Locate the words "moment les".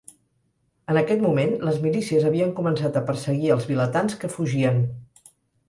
1.25-1.77